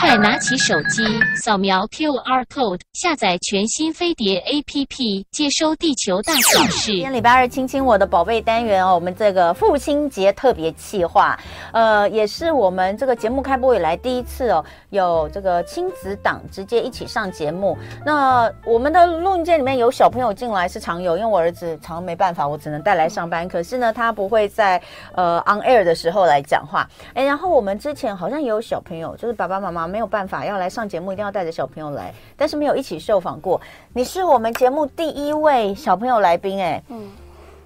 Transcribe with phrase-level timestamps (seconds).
[0.00, 1.04] 快拿起手机，
[1.36, 6.92] 扫描 QR code，下载全新飞碟 APP，接收地球大小事。
[6.92, 11.38] 今天礼拜二，亲亲我的宝贝单元哦，我们这个父亲节特别企划，
[11.72, 17.76] 呃，也是我们这个节目开播以来第一次哦，有这个亲子档直接一起上节目。
[18.06, 23.46] 那我们的录音间里面有小朋友进来是常有，因为我儿子常没办法，我只能带来上班。
[23.46, 24.80] 可是呢，他不会在
[25.14, 26.88] 呃 on air 的时候来讲话。
[27.12, 29.57] 哎，然后我们之前好像也有小朋友，就是爸爸。
[29.60, 33.60] 妈妈没有办法要来上节目，一定要带着小朋友来，但是没有一起受访过。
[33.92, 37.10] 你是我们节目第一位小朋友来宾，哎，嗯，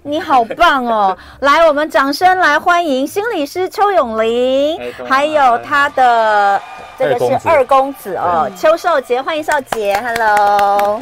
[0.01, 1.17] 你好棒哦！
[1.41, 6.61] 来，我们掌声来欢迎心理师邱永林，还有他的
[6.97, 10.99] 这个是二公子哦，邱少杰，欢迎少杰，Hello。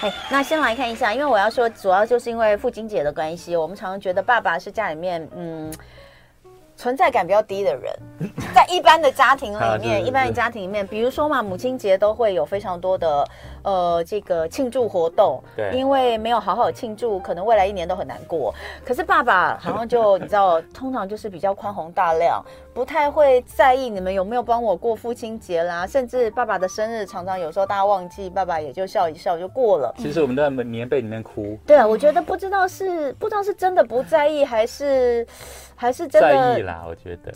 [0.00, 5.72] 哎，那先来看一下，因为我要说，主要就是因为父亲节的关系，我们常常觉得爸爸是家里面，嗯。
[6.78, 7.92] 存在感比较低的人，
[8.54, 13.26] 在一般的家庭里面， 一般的家庭里面，比如说嘛，母亲节都会有非常多的
[13.68, 18.54] 呃这个庆祝活动，对，因为没有好好庆祝，可能未来一年都很难过。
[18.84, 29.94] 可是爸爸 好像就你知道，通常就是比较宽宏大量，不太会在意你们有没有帮我过父亲节啦，甚至爸爸的生日，常常有时候大家忘记，爸爸也就笑一笑就过了。
[29.98, 31.58] 其实我们都在棉被里面哭。
[31.66, 35.26] 对啊，我觉得不知道是不知道是真的不在意，还是。
[35.80, 37.32] 还是真的在意啦，我觉得。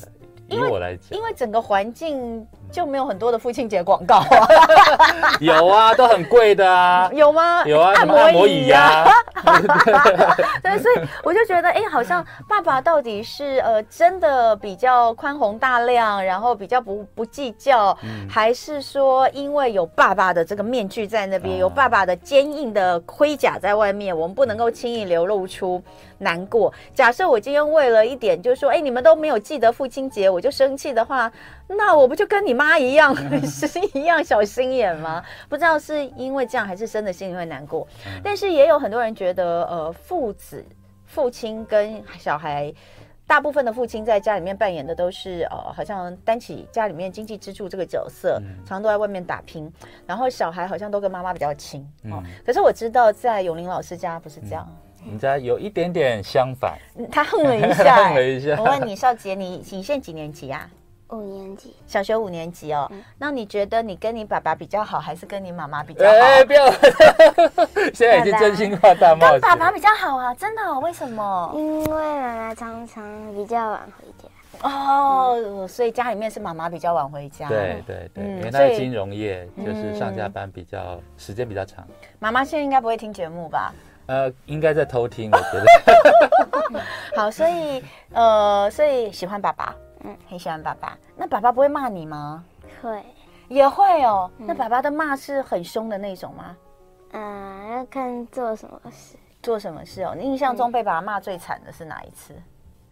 [0.49, 4.49] 以我来讲，因为整个环境就没有很多的父亲节广告啊。
[5.39, 7.11] 有啊，都很贵的啊。
[7.13, 7.63] 有吗？
[7.67, 9.05] 有啊，按摩椅呀。
[10.63, 25.83] 对，所以我就觉得，哎，好像爸爸到底是呃真的比较宽宏大量，然后比较不不计较，嗯、还是说因为有爸爸的这个面具在那边，有爸爸的坚硬的盔甲在外面，我们不能够轻易流露出
[26.19, 26.73] 难过。
[26.95, 31.31] 假设我今天为了一点，就是说，哎，你们都没有记得父亲节，我就生气的话，
[31.77, 33.15] 那我不就跟你妈一样，
[33.47, 35.23] 是一样小心眼吗？
[35.49, 37.87] 不知道是因为这样，还是真的心里会难过。
[38.23, 40.65] 但是也有很多人觉得，呃，父子、
[41.07, 42.73] 父亲跟小孩，
[43.27, 49.73] 大部分的父亲在家里面扮演的都是，呃，好像担起家里面经济支柱这个角色，常常都在外面打拼。
[50.07, 51.87] 然后小孩好像都跟妈妈比较亲。
[52.11, 54.69] 哦，可是我知道在永林老师家不是这样。
[55.05, 56.79] 你家有一点点相反。
[57.11, 58.55] 他哼了一下， 哼了一下。
[58.57, 60.71] 我问你，少杰，你你现在几年级啊？
[61.13, 62.89] 五年级，小学五年级哦。
[62.91, 66.11] 嗯、那你觉得你跟你爸爸比较好，还是跟你妈妈比较好？
[66.13, 66.71] 哎、欸，不要！
[67.93, 69.33] 现在已经真心话大冒险。
[69.33, 70.81] 跟爸爸比较好啊，真的、哦？
[70.81, 71.53] 为什么？
[71.55, 74.29] 因为妈妈常常比较晚回家。
[74.63, 77.49] 哦，嗯、所以家里面是妈妈比较晚回家。
[77.49, 81.87] 对对对，嗯、因为他是金融业，就是上下班比较、嗯、时间比较长。
[82.19, 83.75] 妈妈现在应该不会听节目吧？
[84.07, 86.81] 呃，应该在偷听，我觉得。
[87.17, 89.75] 好，所以呃，所以喜欢爸爸，
[90.05, 90.97] 嗯，很喜欢爸爸。
[91.17, 92.45] 那爸爸不会骂你吗？
[92.83, 93.05] 会，
[93.49, 94.31] 也会哦。
[94.39, 96.57] 嗯、那爸爸的骂是很凶的那种吗？
[97.13, 99.17] 嗯，要看做什么事。
[99.43, 100.15] 做什么事哦？
[100.17, 102.35] 你印象中被爸爸骂最惨的是哪一次？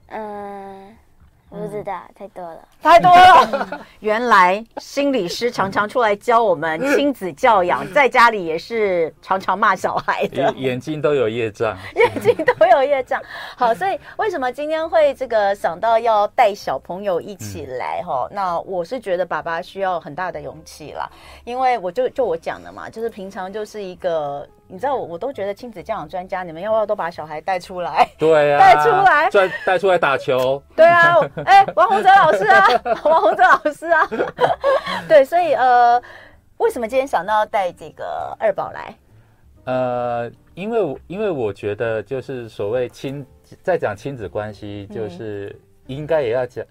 [0.09, 0.97] 嗯。
[1.51, 3.85] 不知道，太多了，太多了。
[3.99, 10.53] 原来心理师常常出来教我们亲子教养，在家里也是常常骂小孩的。
[10.57, 13.21] 眼睛都有业障， 眼睛都有业障。
[13.57, 18.29] 好，所以为什么今天会这个想到要带小朋友一起来哈？
[18.31, 21.11] 嗯、那我是觉得爸爸需要很大的勇气啦，
[21.45, 24.49] 因为我就就我讲的嘛，就是平常就是一个。
[24.71, 28.09] 你知道我我都觉得亲子教养专家，你们要不要都把小孩带出来？
[28.17, 30.63] 对呀、啊，带出来，带带出来打球。
[30.77, 32.67] 对啊，哎、欸，王洪哲老师啊，
[33.05, 34.09] 王洪哲老师啊，
[35.09, 36.01] 对，所以呃，
[36.59, 38.95] 为什么今天想到要带这个二宝来？
[39.65, 43.27] 呃，因为因为我觉得就是所谓亲，
[43.63, 45.55] 在讲亲子关系，就是
[45.87, 46.65] 应该也要讲。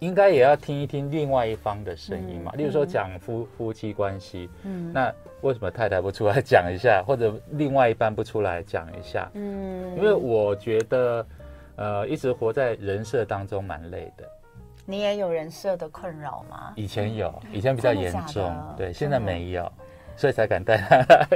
[0.00, 9.30] 应该也要听一听另外一方的声音嘛，嗯、例如说讲夫夫妻关系，嗯，那为什么太太不出来讲一下，或者另外一半不出来讲一下？
[9.34, 11.26] 嗯，因为我觉得，
[11.76, 14.24] 呃，一直活在人设当中蛮累的。
[14.84, 16.72] 你也有人设的困扰吗？
[16.74, 19.70] 以前有，以前比较严重，对，现在没有。
[20.18, 20.76] 所以才敢带。
[20.76, 21.28] 他来，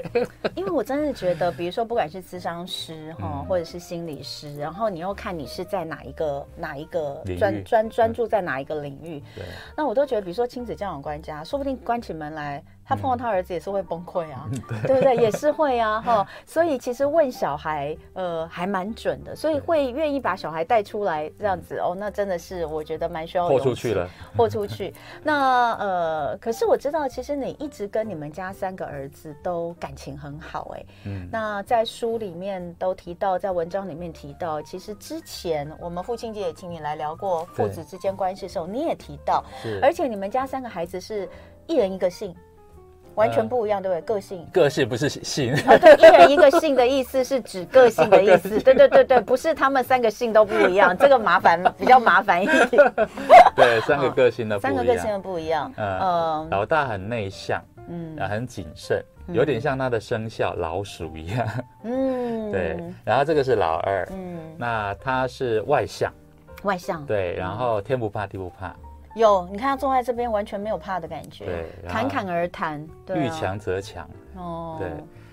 [0.57, 9.45] 因为我真的觉得，比如说不管是咨商师哈，嗯、或者是心理师，然后你又看你是在哪一个哪一个专专专注在哪一个领域，对，
[9.77, 14.49] 那我都觉得，比如说亲子教养专家，说不定关起门来他碰到他儿子也是会崩溃啊，
[14.87, 15.17] 对不对？
[15.17, 16.27] 也是会啊，哈。
[16.45, 24.93] 所以其实问小孩，呃，还蛮准的，所以会愿意把小孩带出来这样子哦，那真的是我觉得蛮需要豁出去了，豁出去。
[25.23, 31.29] 那呃，可是我知道，其实你一直跟你们家三个儿子都感情很好，哎，嗯。
[31.31, 41.29] 那在书里面都提到，在文章里面提到，其实之前我们父亲节也请你来聊过父子之间关系的时候，你也提到，是，而且你们家三个孩子是
[41.67, 42.35] 一人一个姓。
[43.15, 44.03] 完全不一样，对不对？
[44.03, 45.53] 个性，个性不是姓。
[45.55, 48.59] 啊，对，一人一个姓的意思是指个性的意思。
[48.61, 52.69] 对对对对，不是他们三个姓都不一样，这个麻烦比较麻烦一点。
[53.55, 54.59] 对，三个个性的。
[54.59, 55.73] 三个个性的不一样。
[55.77, 61.49] 嗯，老大很内向，嗯，很谨慎，有点像他的生肖老鼠一样。
[61.85, 62.79] 嗯， 对。
[63.05, 66.13] 然后这个是老二，嗯，那他是外向，
[66.63, 67.05] 外向。
[67.05, 68.75] 对，然后天不怕地不怕。
[69.15, 72.81] 有，你看他坐在这边，完全没有怕的感觉，对，侃侃而谈，
[73.15, 74.09] 遇强则强。
[74.37, 74.89] 哦，对，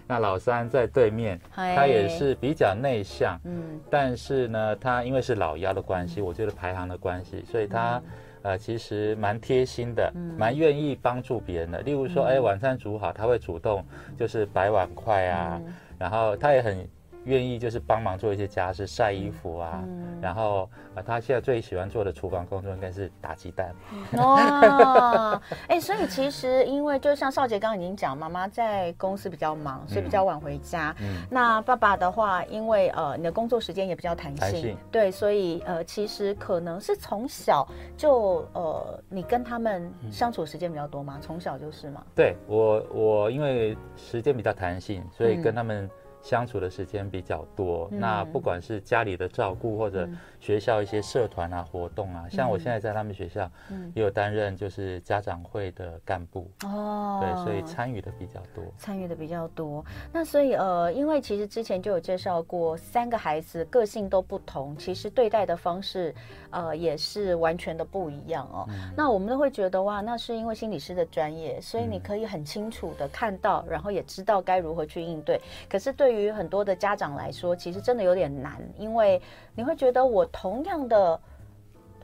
[0.05, 8.01] 那老三在对面，他也是比较内向，嗯，但是呢，他因为是老幺的关系，我觉得排行的关系，所以他
[8.41, 11.79] 呃其实蛮贴心的，蛮愿意帮助别人的。
[11.81, 13.85] 例如说，哎，晚餐煮好，他会主动
[14.17, 15.61] 就是摆碗筷啊，
[15.97, 16.87] 然后他也很。
[17.29, 23.71] 愿意就是帮忙做一些家事、晒衣服啊，嗯、然后啊，他现在最喜欢做的厨房工作应该是打鸡蛋。
[24.17, 30.95] 哦，哎、欸，所以其实因为就像少杰刚刚已经讲，妈妈在公司比较忙，所以比较晚回家。
[30.99, 41.19] 嗯，那爸爸的话，因为呃你的工作时间也比较弹性，对，所以呃其实可能是从小就呃你跟他们相处时间比较多吗？
[41.21, 42.03] 从小就是吗？
[42.15, 45.89] 对我我因为时间比较弹性，所以跟他们、嗯。
[46.29, 50.07] 相处的时间比较多，嗯、那不管是家里的照顾或者
[50.39, 53.49] 学校一些社团啊、活动啊，嗯、像我现在在他们学校，
[53.93, 59.83] 也有担任就是家长会的干部哦，对，所以参与的比较多，参与的比较多。
[60.11, 66.13] 那所以呃，因为其实之前就有介绍过，三个孩子个性都不同，其实对待的方式
[66.49, 68.65] 呃也是完全的不一样哦。
[68.69, 75.39] 嗯、那我们都会觉得哇，那是因为心理师的专业，所以你可以很清楚的看到，然后也知道该如何去应对。
[75.69, 79.21] 可是对对于很多的家长来说，其实真的有点难，因为
[79.59, 81.19] 你会觉得我同样的，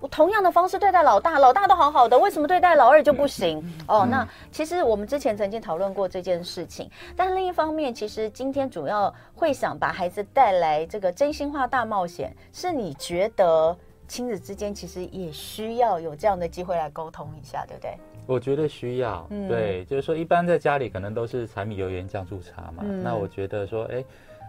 [0.01, 3.63] 我同样的方式对待老大，老大都好好的，为什么对待老二就不行？
[3.87, 13.73] 哦，那其实我们之前曾经讨论过这件事情，但另一方面，其实今天主要会想把孩子带来这个真心话大冒险，是你觉得
[14.05, 17.97] 亲子之间其实也需要有这样的机会来沟通一下，对不对？
[18.25, 22.83] 我觉得需要，嗯、对，就是说，一般在家里可能都是柴米油盐酱醋茶嘛。
[22.83, 24.03] 嗯、那我觉得说，哎，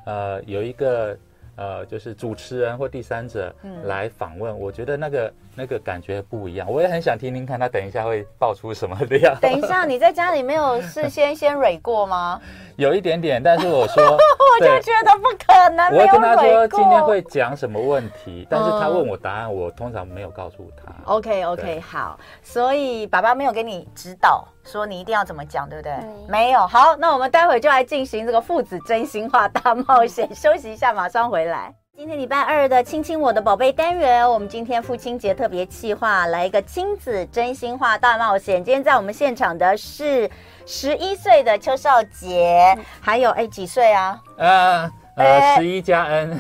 [0.06, 1.17] 呃，有一个
[1.56, 3.55] 呃，就是主持人或第三者
[3.85, 5.32] 来访问，嗯、我觉得那个。
[5.58, 9.35] 那个感觉不一样，我也很想听听看他等一下会爆出什么料。
[9.41, 12.38] 等一下，你在家里没有事先先蕊过吗？
[12.76, 15.87] 有一点点，但是我说， 我就觉得不可能。
[15.94, 20.93] 我会跟他说今天会讲什么问题，但是他问我答案，我通常没有告诉他。
[21.11, 25.95] OK OK，好，所以爸爸没有给你指导，说你一定要怎么讲，对不对？
[26.29, 26.67] 没有。
[26.67, 30.29] 好，那我们待会就来进行这个父子真心话大冒险。
[30.35, 31.73] 休息一下，马上回来。
[31.97, 38.63] 今天礼拜二的亲亲我的宝贝单元，我们今天父亲节特别企划，来一个亲子真心话大冒险。
[38.63, 40.31] 今天在我们现场的是
[40.67, 44.21] 十一岁的邱少杰，还有哎几岁啊？
[44.37, 44.91] 啊。
[45.17, 46.39] 呃，十一加 N，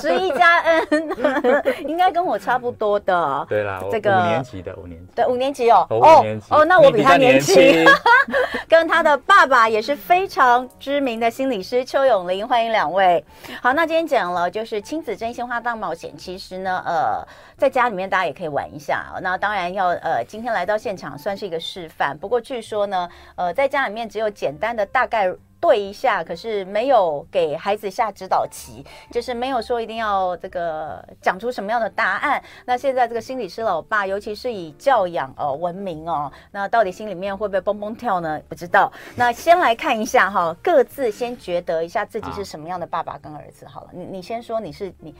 [0.00, 3.46] 十一加 N，应该跟我差不多的。
[3.48, 7.86] 对啦，这个五年级的五年级，对五年级哦，哦哦，那我比他年轻。
[8.68, 13.24] 跟他的爸爸也是非常知名的心理师邱永林，欢迎两位。
[13.62, 16.14] 好，那今天讲了就是亲子真心话大冒险。
[16.16, 17.26] 其实呢，呃，
[17.56, 19.06] 在家里面大家也可以玩一下。
[19.22, 22.18] 那当然要呃，今天来到现场算是一个示范。
[22.18, 25.32] 不过据说呢，呃，在家里面只有简单的大概。
[25.60, 32.42] 对一下，可是没有给孩子下指导棋，就是没有说一定要这个讲出什么样的答案。
[32.64, 38.40] 那现在这个心理师老爸，尤其是以教养呃闻名哦，那到底心里面会不会蹦蹦跳呢？
[38.48, 38.92] 不知道。
[39.16, 43.90] 那先来看一下哈，各自先觉得一下自己是什么样的爸爸跟儿子好了。
[43.92, 45.14] 你你先说，你是你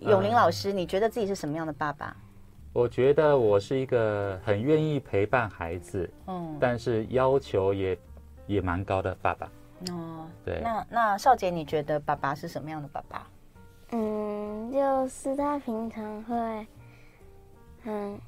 [0.00, 2.16] 永林老师，你觉得自己是什么样的爸爸？
[2.72, 7.98] 我觉得我是一个很愿意陪伴孩子，嗯，但是要求也
[8.46, 9.48] 也蛮高的爸爸。
[9.90, 13.26] 哦，对，那那少杰，你觉得爸爸是什么样的爸爸？
[13.90, 16.66] 嗯，就是他平常会
[17.84, 18.20] 很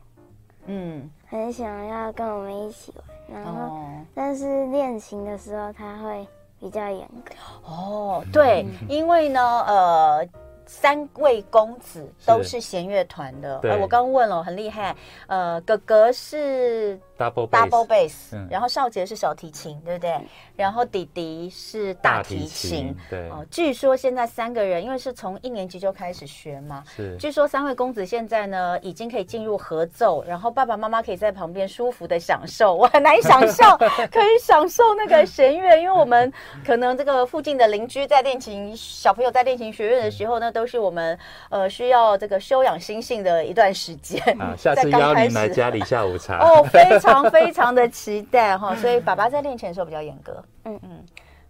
[0.67, 2.93] 嗯很想要跟我们一起
[3.29, 6.27] 玩，然后、哦、但是练琴的时候他会
[6.61, 7.35] 比较严格。
[7.65, 10.29] 哦，对，嗯、因为呢，呃。
[10.67, 13.61] 三位公子都是弦乐团的。
[13.63, 14.95] 呃，我刚问了，很厉害。
[15.29, 20.21] 呃，哥哥是 double double bass，然后少杰是小提琴，对不对？
[20.57, 22.95] 然后弟弟是大提琴。
[23.09, 23.31] 对。
[23.31, 26.83] 哦，据说现在三个人，因为是从一年级就开始学嘛。
[26.97, 27.17] 是。
[27.17, 32.75] 据说三位公子现在呢，已经可以进入合奏，然后爸爸妈妈可以在旁边舒服的享受。
[32.77, 36.33] 我很难想象可以享受那个弦乐，因为我们
[36.65, 40.53] 可能这个附近的邻居在练琴，小朋友在练琴学院的时候呢。
[40.57, 41.19] 都是我们
[41.51, 44.55] 呃需要这个修养心性的一段时间啊。
[44.57, 48.75] 下次邀你来家里下午茶哦，非常非常的期待哈。
[48.77, 51.05] 所以爸爸在练琴的时候比较严格，嗯嗯，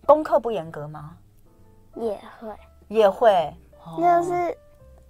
[0.05, 1.13] 功课不严格吗？
[1.95, 2.11] 也
[2.41, 2.49] 会
[2.89, 3.55] 也会，
[3.97, 4.59] 就是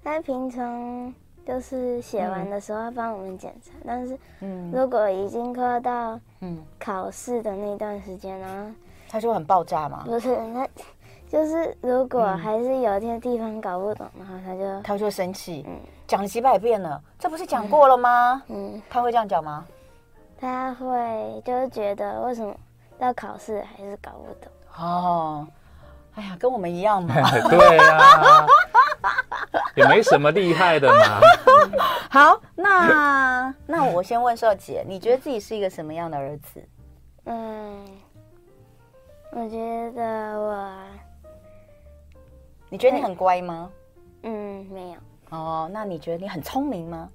[0.04, 1.14] 他平常
[1.46, 8.74] 就是写完的时候要帮我们检查，嗯、但是嗯，如果已经快到嗯考试的那段时间呢，
[9.08, 10.02] 他就很爆炸吗？
[10.04, 10.68] 不是他。
[11.36, 18.42] 就是如果还是有一些地方搞不懂，的话他就他就生气，嗯，讲了几百遍了，这不是讲过了吗？
[18.48, 19.66] 嗯，他会这样讲吗？
[20.40, 22.54] 他会就是觉得为什么
[23.00, 24.50] 要考试还是搞不懂？
[24.78, 25.46] 哦，
[26.14, 27.14] 哎呀，跟我们一样嘛，
[27.50, 28.46] 对啊，
[29.76, 31.20] 也没什么厉害的嘛。
[32.08, 36.66] 好，那那我先问少姐，你觉得自己是一个什么样的儿子？
[37.26, 37.84] 嗯，
[39.32, 40.72] 我觉得我。
[42.68, 43.70] 你觉得你很乖吗？
[44.22, 44.98] 嗯，没有。
[45.30, 47.08] 哦，那你觉得你很聪明吗？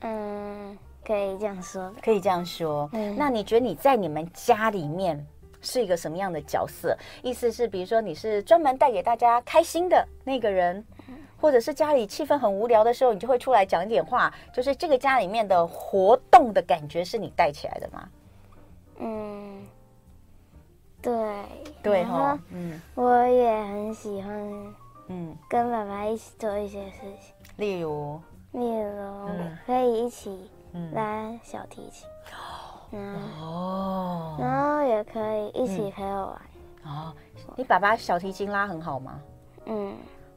[0.00, 2.88] 嗯，可以这样说，可以这样说。
[2.92, 5.24] 嗯，那你觉得你在你们家里面
[5.60, 6.96] 是一个什么样的角色？
[7.22, 10.84] 意思是，比如说你是专门带给大家开心的那个人，
[11.40, 18.08] 或者是家里气氛很无聊的时候，你就会出来讲一点话，就是这个家里面的活动的感觉是你带起来的吗？
[18.98, 19.63] 嗯。
[21.04, 21.44] 对。
[21.82, 24.74] 对哈，嗯，我也很喜欢，
[25.08, 28.18] 嗯，跟爸爸一起做一些事情，例如，
[28.52, 29.28] 例如
[29.66, 30.50] 可以一起
[30.94, 32.08] 拉小提琴，
[33.38, 36.40] 哦，然后也可以一起陪我玩。
[36.84, 37.14] 哦，
[37.54, 39.20] 你爸爸小提琴拉很好吗？
[39.66, 39.94] 嗯，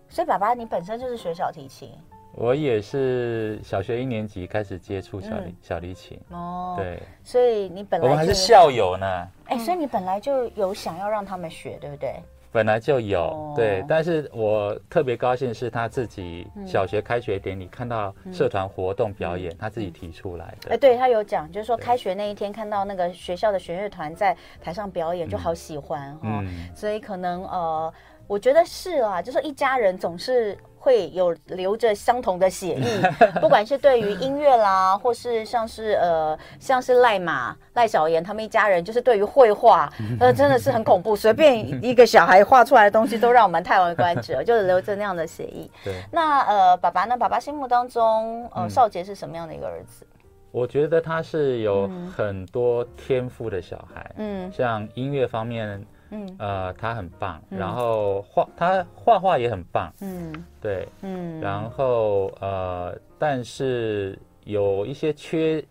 [0.09, 1.97] 所以爸爸你本身就是学小提琴。
[2.39, 9.05] 我也是小学一年级开始接触小提、嗯、小提琴哦，对，所以你本来我们还是校友呢。
[9.45, 12.13] 哎、欸，所以你本来就有想要让他们学，对不对？
[12.51, 13.83] 本来就有，哦、对。
[13.87, 20.69] 但是我特别高兴是他自己小学开学典礼、嗯、看到社团活动表演，嗯、他自己提出来的。
[20.69, 26.19] 哎、欸，对他有讲，就是说开学那一天看到那个学校的弦乐团在台上表演，就好喜欢哈。
[26.23, 27.91] 嗯哦、所以可能呃，
[28.27, 30.55] 我觉得是啊，就是一家人总是。
[30.79, 33.01] 会有流着相同的血意，
[33.41, 45.69] 不管是对于音乐啦，或是像是呃，像是赖马赖小妍他们一家人，就是对于绘画，呃，真的是很恐怖，随便一个小孩画出来的东西都让我们叹为观止， 就是流着那样的血液。
[45.83, 47.17] 对，那呃，爸爸呢？
[47.17, 50.05] 爸爸心目当中，呃，少杰是什么样的一个儿子？
[50.51, 55.85] 我觉得他是有很多天赋的小孩，嗯，像音乐方面。
[56.09, 65.63] 嗯，呃，他很棒，然后画他画画也很棒，嗯，对，嗯，然后呃，但是有一些缺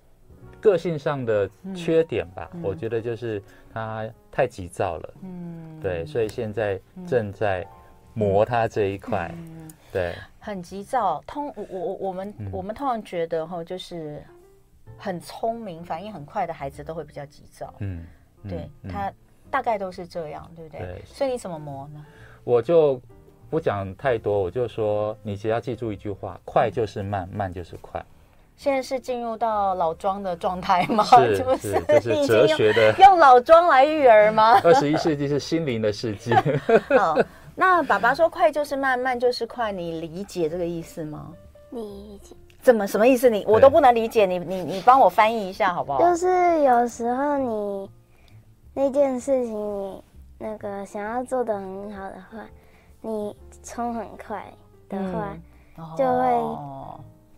[0.61, 7.67] 个性上的缺点吧，我觉得就是他太急躁了，嗯，对，所以现在正在
[8.13, 9.35] 磨他这一块，
[9.91, 14.23] 对，很急躁，通我我我们我们通常觉得哈，就是
[14.99, 18.05] 很聪明、反应很快的孩子都会比较急躁，嗯，
[18.49, 19.11] 对他。
[19.51, 20.81] 大概都是这样，对不对？
[20.81, 21.03] 对。
[21.07, 22.05] 所以你怎么磨呢？
[22.45, 23.01] 我就
[23.51, 28.05] 不讲太多，我就说，你只要记住一句话：快就是慢，慢就是快。
[28.57, 31.05] 现在是进入到老庄的状态吗？
[31.05, 34.59] 是， 是，这是哲学的，用老庄来育儿吗？
[34.65, 36.33] 二十一世纪是心灵的世纪。
[36.97, 37.19] 好，
[37.55, 41.33] 那爸爸说快就是慢，慢就是快，你理解这个意思吗？
[41.71, 42.35] 理解。
[42.63, 43.29] 怎么什么意思？
[43.29, 46.01] 你我都不能理解，你你你帮我翻译一下好不好？
[46.01, 47.91] 就是有时候你。
[48.79, 50.05] 那件事情你
[50.37, 52.47] 那个想要做的很好的话，
[53.01, 54.53] 你冲很快
[54.87, 55.35] 的话，
[55.97, 56.59] 就会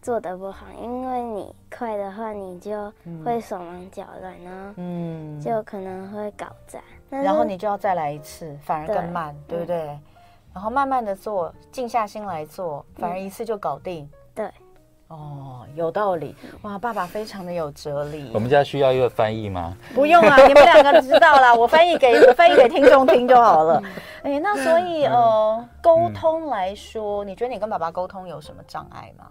[0.03, 0.67] 做的不好。
[0.83, 2.93] 因为你快的话，你就
[3.25, 6.81] 会手忙脚乱，然后嗯，就可能会搞砸。
[7.09, 9.97] 然后你就要再来一次，反而更慢，对不对？
[10.53, 14.11] 然后慢慢的做，静下心来做，反而一次就搞定。
[14.35, 14.51] 对。
[15.09, 16.79] 哦，有道理哇！
[16.79, 18.31] 爸爸非常的有哲理。
[18.35, 19.75] 我们家需要一个翻译吗？
[19.95, 23.83] 不用啊，你们两个知道啦，我翻译给我翻译给听众听就好了。
[24.23, 29.31] 哎，那所以呃，沟通来说，你觉得你跟爸爸沟通有什么障碍吗？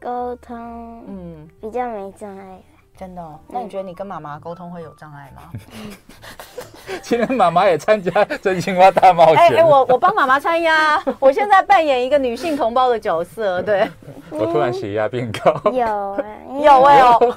[0.00, 2.62] 沟通，嗯，比较没障碍。
[2.98, 3.22] 真的？
[3.48, 5.42] 那你觉得你跟妈妈沟通会有障碍吗？
[7.02, 9.36] 今天妈妈也参加真心话大冒险。
[9.36, 13.62] 哎哎，我我帮妈妈参加， 我现在扮演一个女性同胞的角色。
[13.62, 13.88] 对，
[14.30, 15.70] 我突然血压变高。
[15.70, 16.24] 有啊，
[16.60, 17.36] 有哎哦。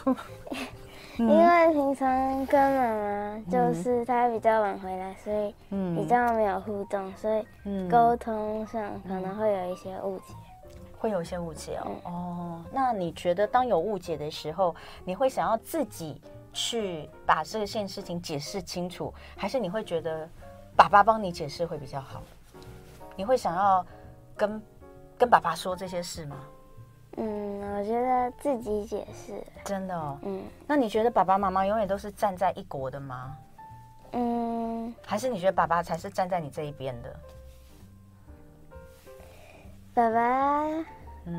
[1.18, 5.54] 因为平常跟妈妈就是她比较晚回来，所以
[5.96, 7.46] 比较没有互动，所以
[7.90, 10.34] 沟通上可能会有一些误解。
[11.02, 11.92] 会有一些误解哦。
[12.04, 16.22] 哦，那你觉得当有误解的时候，你会想要自己
[16.54, 20.30] 去把这件事情解释清楚，还是你会觉得
[20.76, 22.22] 爸爸帮你解释会比较好？
[23.16, 23.84] 你会想要
[24.38, 24.62] 跟
[25.18, 26.38] 跟爸爸说这些事吗？
[27.18, 29.44] 嗯，我觉得自己解释。
[29.66, 30.20] 真的哦。
[30.22, 33.36] 嗯，那你觉得爸爸妈妈永远都是站在一国的吗？
[34.12, 37.20] 嗯，还是你觉得爸爸才是站在你这一边的？
[40.02, 40.66] 爸爸。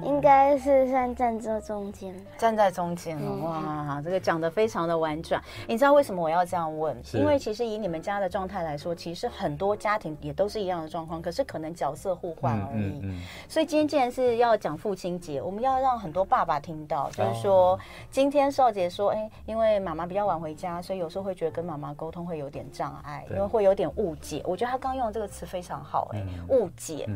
[0.05, 5.43] 应该是算站在中间，站在中间哇，这个讲的非常的婉转。
[5.67, 6.97] 你知道为什么我要这样问？
[7.13, 13.21] 因为其实以你们家的状态来说，其实很多家庭也都是一样的状况，可是可能角色互换而已。
[13.49, 17.77] 所以今天既然是要讲父亲节，我们要让很多爸爸听到，就是说
[18.09, 24.41] 今天少杰说，哎，因为妈妈比较晚回家，所以有时候会觉得跟妈妈沟通会有点障碍，因为会有点误解。
[24.47, 27.09] 我觉得他刚用的这个词非常好，哎，误解。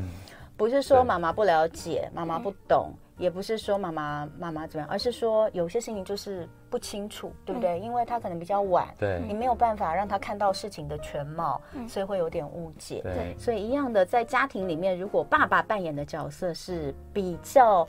[0.57, 7.79] 不是说妈妈不了解，妈妈不懂，也不是说妈妈妈妈怎么样，而是说有些事情就是不清楚，对不对？
[7.79, 13.03] 因为他可能比较晚，对，你没有办法让他看到事情的全貌，所以会有点误解。
[13.03, 17.87] 对，所以一样的，在家庭里面，如果爸爸扮演的角色是比较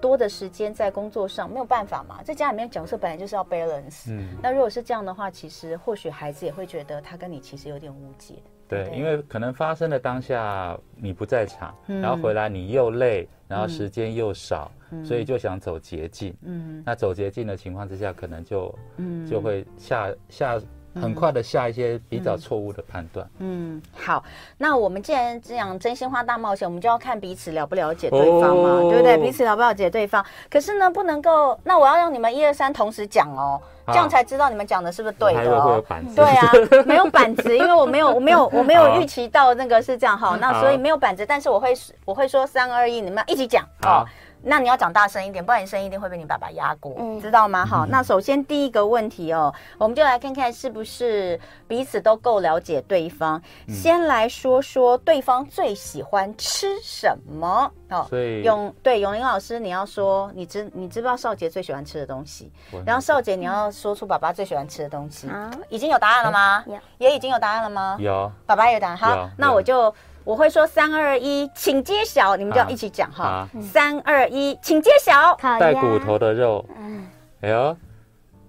[0.00, 4.10] 多的时间在工作上，没有办法嘛，在家里面角色本来就是要 balance。
[4.10, 8.36] 嗯，那如果是这样的话，其实或许孩子也会觉得他跟你其实有点误解。
[8.68, 16.34] 对，因为可能发生的当下你不在场，嗯、然后回来你又累，然后时间又少，嗯、所以就想走捷径。
[16.42, 19.26] 嗯，那走捷径的情况之下，可能就嗯。
[19.26, 20.60] 就会下下。
[21.00, 23.28] 很快的下一些比较错误的判断。
[23.38, 24.24] 嗯，好，
[24.58, 29.18] 那我们既然这样真心话大冒险，我们就要看彼此了不了解对方嘛，哦、对不对？
[29.18, 30.24] 彼此了不了解对方。
[30.50, 35.82] 可是呢，不能够，那我要让你们一二三同时讲哦，这样才知道你们讲的是不是对的哦。
[36.14, 36.52] 对啊，
[36.86, 40.36] 没有板子，因为我没有，我没有，我没有预期到那个是这样哈。
[40.40, 41.74] 那所以没有板子，但是我会
[42.04, 44.04] 我会说三二一，你们要一起讲哦。
[44.42, 47.66] 那你要讲大声一点，不然你声音一定会被你爸爸压过，嗯、知道吗？
[47.66, 53.42] 好，那首先第一个问题哦，我们就来看看是不是彼此都够了解对方。
[53.66, 58.06] 嗯、先来说说对方最喜欢吃什么哦。
[58.08, 62.52] 所以永对永林老师，你要说你知你知不知道少杰最喜欢吃的东西？
[62.84, 65.28] 然后少杰你要说出爸爸最喜欢吃的东西。
[65.32, 66.64] 嗯、已经有答案了吗？
[66.98, 67.96] 也已经有答案了吗？
[67.98, 68.96] 有，爸爸也有答案。
[68.96, 69.92] 好，那我就。
[70.26, 73.48] 我会说三二一，请揭晓，你们就要一起讲哈。
[73.62, 75.36] 三二一，请揭晓。
[75.36, 77.06] 带骨头的肉，嗯，
[77.42, 77.76] 哎呦，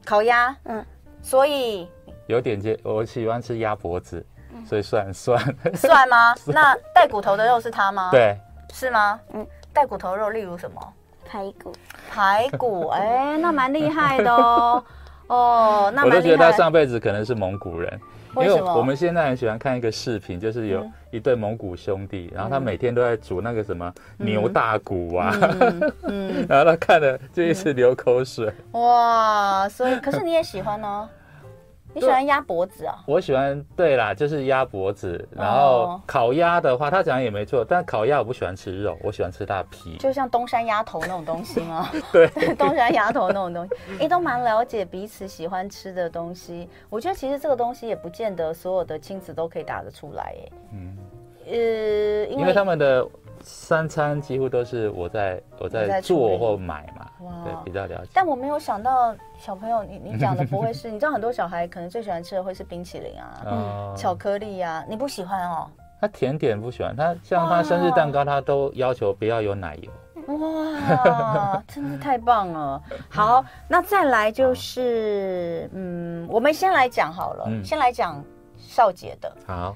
[0.04, 0.84] 烤鸭，嗯，
[1.22, 1.88] 所以
[2.26, 4.26] 有点接，我喜欢吃鸭脖子，
[4.66, 5.40] 所以算算
[5.76, 6.34] 算吗？
[6.52, 8.10] 那带骨头的肉是它吗？
[8.10, 8.36] 对，
[8.74, 9.20] 是吗？
[9.34, 10.82] 嗯，带骨头肉例如什么？
[11.30, 11.72] 排骨，
[12.10, 14.84] 排骨， 哎，那蛮厉害的哦。
[15.28, 16.06] 哦，那。
[16.06, 18.02] 我都觉得他上辈子可能是蒙古人。
[18.42, 25.34] 因为我们现在很喜欢看一个视频，就是有一对蒙古兄弟，然后他每天都在煮那个什么牛大骨啊，
[26.04, 26.46] 嗯。
[26.50, 28.52] 然后他看了就一直流口水。
[28.72, 31.10] 哇，所以可是你也喜欢呢？
[31.98, 33.04] 你喜欢鸭脖子啊？
[33.08, 35.28] 我喜欢，对啦，就是鸭脖子。
[35.32, 39.98] 然后烤鸭的话，他讲也没错，但烤鸭我不喜欢吃肉，我喜欢吃它皮。
[39.98, 41.90] 就像东山鸭头那种东西吗？
[42.14, 46.70] 对， 东山鸭头那种东西，你都蛮了解彼此喜欢吃的东西。
[46.88, 50.98] 我觉得其实这个东西也不见得所有的亲子都可以答得出来，哎，嗯，
[51.48, 53.08] 呃，因为他们的。
[53.48, 58.12] 三餐几乎都是我在我在做或买嘛，哇对，比较了解。
[58.14, 65.66] 但我没有想到小朋友，你你讲的 不会是，你知道很多小孩可能最喜欢吃的会是冰淇淋啊，嗯、巧克力啊，你不喜欢哦？
[66.02, 69.90] 他甜点不喜欢，他像他生日蛋糕，他都要求不要有奶油。
[70.36, 72.84] 哇，真的太棒了！
[73.10, 78.22] 好，那再来就是，嗯，我们先来讲好了，嗯、先来讲
[78.58, 79.34] 少杰的。
[79.48, 79.74] 好。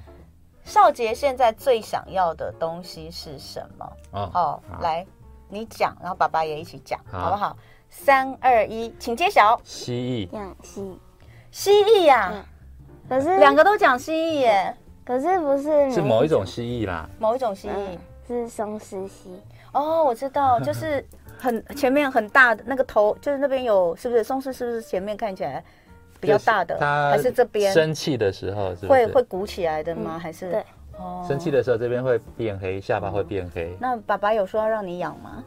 [0.64, 3.92] 少杰现在最想要的东西是什么？
[4.12, 5.06] 哦，好，来，
[5.48, 7.56] 你讲，然后爸爸也一起讲，好不好？
[7.90, 9.60] 三二一，请揭晓。
[9.64, 10.34] 蜥蜴。
[10.34, 11.00] 养蜥。
[11.50, 12.44] 蜥蜴呀？
[13.08, 14.74] 可是两个都讲蜥蜴耶。
[15.04, 15.92] 可是不是？
[15.92, 17.08] 是某一种蜥蜴啦。
[17.18, 19.38] 某一种蜥蜴是松狮蜥。
[19.72, 21.06] 哦，我知道， 就是
[21.38, 24.22] 很前面很大的那个头，就是那边有，是不是？
[24.22, 25.62] 松狮是不是前面看起来？
[26.22, 26.78] 比较大的，
[27.10, 30.16] 还是这边生气的时候是会会鼓起来的吗？
[30.16, 30.64] 还是对，
[30.96, 33.76] 哦，生气的时候这边会变黑，下巴会变黑。
[33.80, 35.42] 那爸爸有说要让你养吗？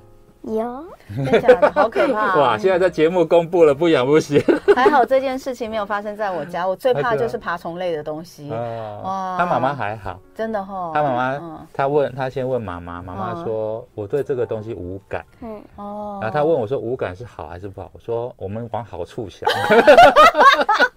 [0.53, 1.71] 有，真的假的？
[1.71, 2.35] 好可怕、啊！
[2.41, 4.39] 哇，现在在节目公布了，不养不行。
[4.75, 8.51] 还好这件事情没有发生在我家，我最怕就是爬虫类的东西。
[8.51, 10.91] 哦、哇，他妈妈还好，真的哈、哦。
[10.93, 15.25] 他妈妈，嗯、他问他先问妈妈，妈妈说、嗯、我对这个东西无感。
[15.41, 16.19] 嗯哦。
[16.21, 17.89] 然后他问我说无感是好还是不好？
[17.93, 19.49] 我说我们往好处想。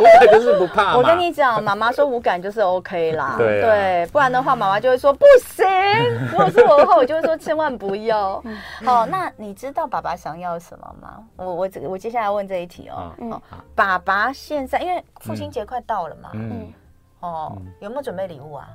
[0.00, 0.96] 无感就是不怕。
[0.96, 3.34] 我跟你讲，妈妈说无感就是 OK 啦。
[3.38, 5.66] 对，对，不然的话，妈妈就会说不行。
[6.30, 8.42] 如果是我的话，我就会说千万不要。
[8.84, 11.24] 好，那你知道爸爸想要什么吗？
[11.36, 13.12] 我我我接下来问这一题哦。
[13.18, 13.40] 嗯。
[13.74, 16.30] 爸爸现在因为父亲节快到了嘛。
[16.34, 16.72] 嗯。
[17.20, 18.68] 哦，有没有准备礼物啊？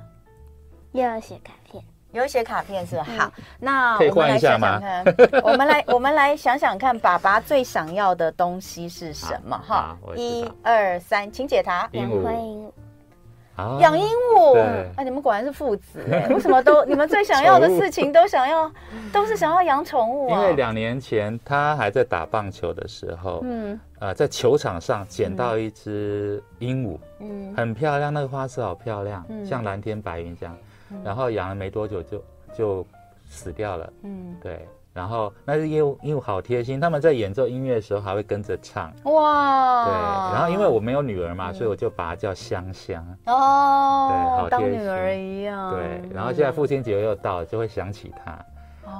[0.92, 1.82] 要写卡片。
[2.14, 3.06] 有写卡片是吧？
[3.18, 5.04] 好，那 我们来想想看，
[5.42, 9.60] 我们来我们来想想看，爸爸最想要的东西是什么？
[9.66, 11.88] 哈，一二三，请解答。
[11.92, 12.72] 养鹦鹉。
[13.80, 14.58] 养鹦鹉。
[14.96, 16.26] 哎，你们果然是父子哎！
[16.34, 18.70] 为什么都你们最想要的事情都想要，
[19.12, 20.40] 都是想要养宠物啊？
[20.40, 30.56] 因为两年前他还在打棒球的时候，嗯，呃，在球场上捡到一只鹦鹉，嗯，很漂亮，那个花色好漂亮，像蓝天白云这样。
[31.04, 32.24] 然后养了没多久就
[32.56, 32.86] 就
[33.26, 33.92] 死掉了。
[34.02, 34.66] 嗯，对。
[34.92, 38.92] 然后那是鹦鹉，鹦鹉好贴心，他们在演奏音乐的时候还会跟着唱。
[39.06, 39.84] 哇。
[39.86, 39.92] 对。
[40.34, 43.04] 然后因为我没有女儿嘛，所以我就把它叫香香。
[43.26, 44.08] 哦。
[44.08, 44.78] 对，好贴心。
[44.78, 45.74] 当女儿一样。
[45.74, 46.00] 对。
[46.14, 48.38] 然后现在父亲节又到了，就会想起他。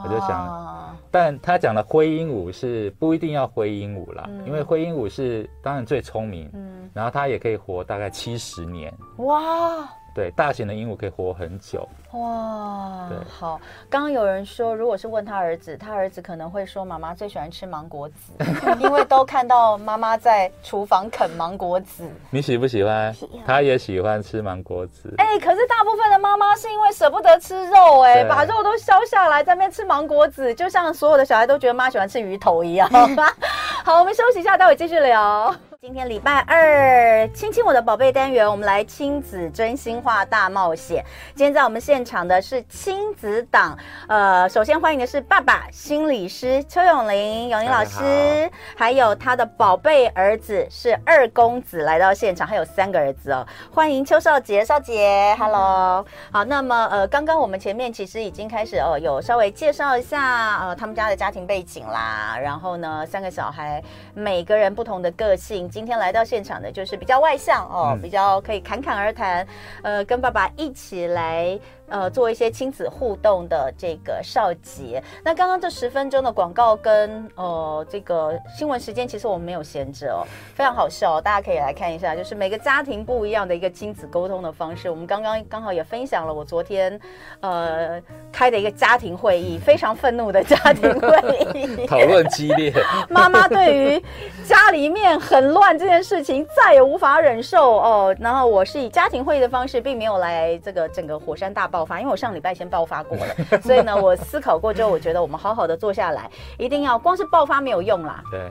[0.03, 6.51] 我就想，但他讲的灰鹦鹉是不一定要灰鹦鹉啦，因为灰鹦鹉是当然最聪明。
[6.55, 6.91] 嗯。
[6.93, 8.93] 然后它也可以活大概七十年。
[9.19, 9.89] 哇。
[10.15, 11.89] 对，大型的鹦鹉可以活很久。
[12.13, 13.61] 哇，对，好。
[13.91, 18.33] 刚刚有人说，如果是问他儿子，他儿子可能会说：“妈妈最喜欢吃芒果籽，
[18.79, 23.13] 因为都看到妈妈在厨房啃芒果籽。”你喜不喜欢？
[23.13, 23.43] 喜欢。
[23.45, 25.13] 他也喜欢吃芒果籽。
[25.19, 32.89] 哎，可是大部分的妈妈是因为舍不得吃肉，哎，把肉都削下来，在那边吃芒果籽，就像所有的小孩都觉得妈喜欢吃鱼头一样。
[33.85, 35.53] 好，我们休息一下，待会继续聊。
[35.85, 41.05] 今天礼拜二，亲亲我的宝贝单元，我们来亲子真心话大冒险。
[41.35, 53.47] 今天在我们现场的是亲子档，呃，首先欢迎的是爸爸心理师邱永林，永林老师，还有他的宝贝儿子是二公子来到现场，还有三个儿子哦。
[53.71, 56.03] 欢迎邱少杰，少杰，Hello。
[56.33, 65.71] 好，那么呃，刚刚我们前面其实已经开始哦，有稍微介绍一下呃他们家的家庭背景啦，然后呢，三个小孩每个人不同的个性。
[65.75, 69.45] 今天来到现场的就是比较外向哦，嗯、比较可以侃侃而谈，
[69.83, 71.59] 呃，跟爸爸一起来。
[71.89, 84.89] 呃，做一些亲子互动的这个少杰，那刚刚这十分钟的广告跟呃这个新闻时间，其实我们没有闲着哦，非常好笑，大家可以来看一下，就是每个家庭不一样的一个亲子沟通的方式。
[84.89, 86.99] 我们刚刚刚好也分享了我昨天
[87.41, 88.01] 呃
[88.33, 92.73] 开的一个家庭会议，非常愤怒的家庭会议，讨论激烈。
[93.11, 94.03] 妈妈对于
[94.45, 108.23] 家里面很乱这件事情再也无法忍受哦，然后我是以家庭会议的方式，并没有来这个整个火山大爆发，因为我上礼拜先爆发过了，所以呢，我思考过之后，我觉得我们好好的坐下来，一定要光是爆发没有用啦。
[108.31, 108.49] 对，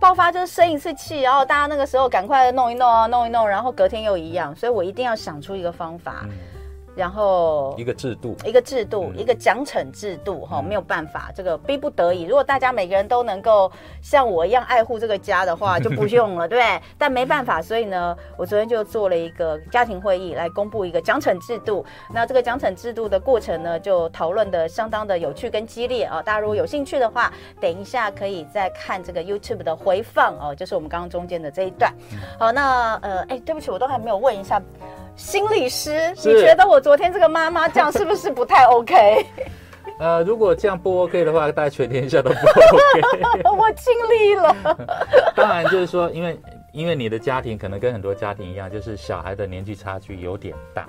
[0.00, 6.22] 爆发就是生一次气，然后大家那个时候赶快弄一弄啊，弄一弄，然后隔天又一样，所以我一定要想出一个方法。
[6.24, 6.30] 嗯
[6.94, 12.22] 然后一个制度，一个制度，嗯、一个奖惩制度，哈、嗯，没有办法，这个逼不得已。
[12.22, 16.80] 如果大家每个人都能够像我一样爱护这个家的话， 就不用了，对不对？
[16.96, 21.84] 但没办法，所以呢，我昨天就做了一个家庭会议，来公布一个奖惩制度。
[22.12, 26.22] 那这个奖惩制度的过程呢，就讨论的相当的有趣跟激烈啊。
[26.22, 31.92] 大家如果有兴趣的话，等一下可以再看这个 YouTube 的回放哦，就是我们刚刚中间的这一段。
[32.38, 34.62] 好，那呃，哎，对不起，我都还没有问一下。
[35.16, 39.24] 心理师，你觉得我昨天这个妈妈这样是不是不太 OK？
[40.00, 43.42] 呃，如果这样不 OK 的话，大家全天下都不 OK。
[43.56, 44.56] 我尽力了。
[45.36, 46.36] 当然，就是说，因为
[46.72, 50.84] 因为你的家庭可能跟很多家庭一样，就是小孩的年纪差距有点大。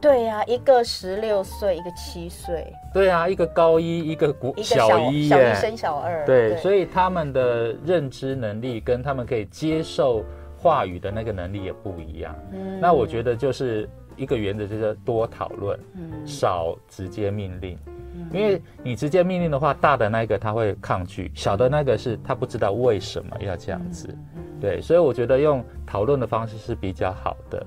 [0.00, 2.66] 对呀、啊，一个十六岁，一个七岁。
[2.92, 6.24] 对啊，一个高一，一个古小，小一，小一升小二。
[6.24, 10.24] 对，对所以他们的认知能力跟他们可以接受。
[10.60, 24.12] 话语的那个能力也不一样，嗯，那我觉得就是一个原则，就是多讨论，嗯，少直接命令，嗯，因为你直接命令的话，大的那个他会抗拒，小的那个是他不知道为什么要这样子，
[24.60, 27.64] 对，所以我觉得用讨论的方式是比较好的。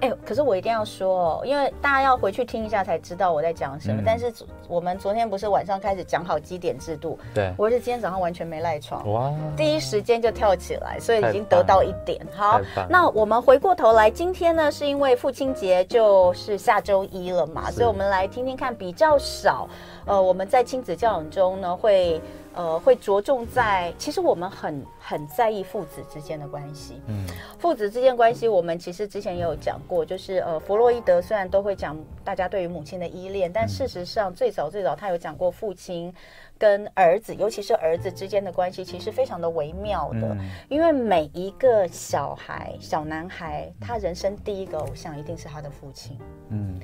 [0.00, 4.00] 哎、欸，可是我一定要说哦，因为大家要回去听一下才知道我在讲什么。
[4.00, 4.32] 嗯、但是
[4.68, 7.18] 我们昨天不是晚上开始讲好基点制度？
[7.34, 12.20] 对，我是今天早上完全没赖床，哇，第一时间就跳起来，所以已经得到一点。
[12.34, 19.68] 好，那我们回过头来，今天呢是因为父亲节就是下周一了嘛，所以我们来听听看比较少。
[20.06, 22.20] 呃，我们在亲子教养中呢会。
[22.54, 27.00] 呃，会着重在，其实我们很很在意父子之间的关系。
[27.08, 27.26] 嗯，
[27.58, 36.14] 父子之间关系，我们其实之前也有讲过，就是呃，弗洛伊德虽然都会讲大家对于母亲的依恋，但事实上最早最早他有讲过父亲
[36.56, 40.20] 跟儿子，尤其是儿子之间的关系，其实非常的微妙的。
[40.20, 40.38] 嗯，
[40.68, 46.16] 因为每一个小孩，小男孩，他人生第一个偶像一定是他的父亲。
[46.50, 46.78] 嗯，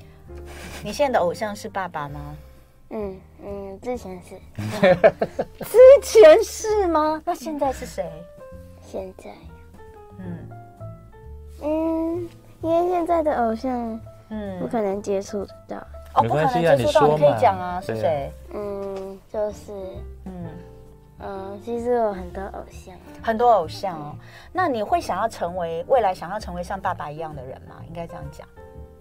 [0.82, 2.36] 你现在的偶像是爸爸吗？
[2.90, 4.36] 嗯嗯，之前是，
[5.64, 7.22] 之前是吗？
[7.24, 8.04] 那现在是谁？
[8.82, 9.30] 现在，
[10.18, 10.48] 嗯
[11.62, 12.28] 嗯，
[12.62, 14.00] 因为现在的偶像，
[14.30, 15.76] 嗯，不可能接触得到。
[16.14, 18.32] 哦，不可能接触到，你可以讲啊，是谁？
[18.52, 19.72] 嗯，就是，
[20.24, 20.46] 嗯
[21.20, 24.16] 嗯，其实有很多偶像，很多偶像哦。
[24.52, 27.76] 那你会想要成为未来想要成为像爸爸一样的人吗？
[27.86, 28.48] 应该这样讲。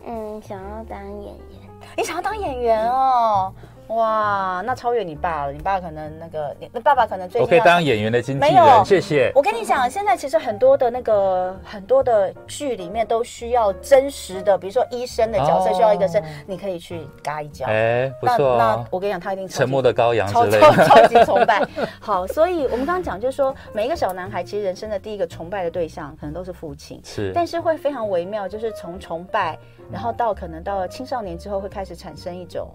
[0.06, 1.69] 嗯，想要当演员。
[1.97, 3.52] 你想要当演员哦？
[3.89, 5.52] 哇，那超越你爸了。
[5.52, 8.54] 你爸可能那个，那爸爸可能最近我可以当演员的经纪人。
[8.54, 9.32] 没有，谢谢。
[9.34, 17.65] 我跟你讲，现在其实很多的那个很多的剧里面都需要真实的，比如说医生的角色需要一个生，你可以去嘎一脚。
[17.67, 18.58] 哎，不错。
[18.58, 21.67] 那我跟你讲，他一定沉默的羔羊之类的，超超级崇拜。
[21.99, 29.58] 好，所以我们刚刚讲就是说，每一个小男孩其实人生的第一个崇拜的对象可能都是父亲，是，但是会非常微妙，就是从崇拜，
[29.91, 32.69] 然后到可能到了青少年之后会开始产生一种。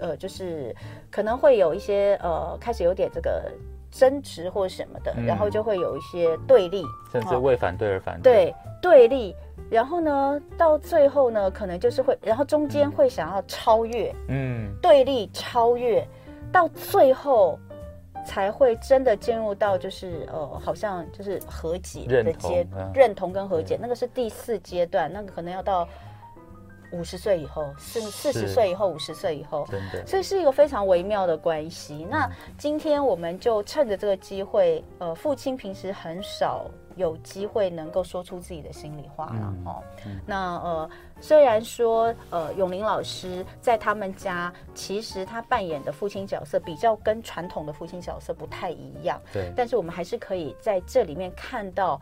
[0.00, 0.74] 呃，就是
[1.10, 3.50] 可能会有一些呃，开始有点这个
[3.90, 9.34] 争执或什么的，嗯、然后就会有一些对立，甚至为反对而反对，对对立。
[9.70, 16.06] 然后呢，到最后呢，可能就是会，然后中间会想要超越，嗯，对立超越，
[16.52, 17.58] 到最后
[18.24, 25.88] 才会真的进入到就是呃，好像就是和解的阶，认同跟和解，那个是第四阶段，那个可能要到。
[26.90, 32.04] 五十岁以后，四四十岁以后，五十岁以后，真的，所以是一个非常微妙的关系。
[32.04, 39.82] 嗯、那今天我们就趁着这个机会，呃，父亲平时很少有机会能够说出自己的心里话了哦。
[40.06, 49.52] 嗯嗯、那呃，虽然说呃，永林老师在他们家，其实他扮演的父亲角色比较跟传统的父亲角色不太一样，对。
[49.56, 52.00] 但是我们还是可以在这里面看到。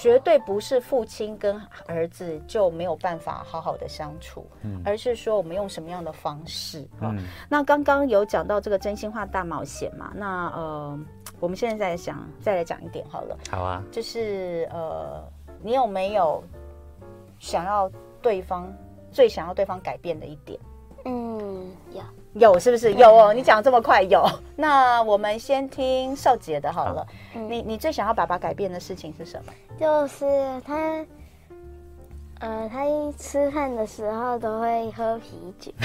[0.00, 7.12] 绝对不是父亲跟儿子就没有办法好好的相处，嗯，而是说我们用什么样的方式啊？
[7.12, 7.18] 嗯，
[7.50, 10.10] 那刚刚有讲到这个真心话大冒险嘛？
[10.16, 10.98] 那呃，
[11.38, 13.36] 我们现在在想再来讲一点好了。
[13.50, 15.22] 好啊，就是呃，
[15.62, 16.42] 你有没有
[17.38, 17.90] 想要
[18.22, 18.72] 对方
[19.12, 20.58] 最想要对方改变的一点？
[21.04, 22.00] 嗯，有。
[22.34, 23.32] 有是不是有哦？
[23.34, 24.24] 你讲这么快有？
[24.56, 27.06] 那我们先听少杰的好了。
[27.34, 29.52] 好你你最想要爸爸改变的事情是什么？
[29.78, 30.24] 就是
[30.64, 31.04] 他，
[32.40, 35.72] 呃，他一吃饭的时候都会喝啤酒。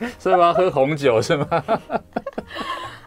[0.18, 0.52] 是吗？
[0.52, 1.46] 喝红酒是吗？